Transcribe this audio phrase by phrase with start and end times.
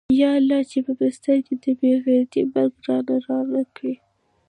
[0.21, 3.93] يا الله چې په بستر کې د بې غيرتۍ مرگ راله رانه کې.